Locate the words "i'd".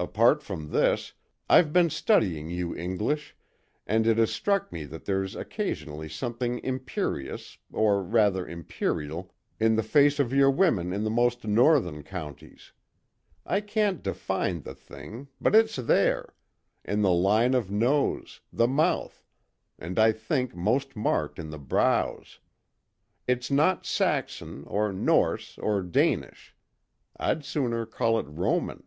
27.16-27.44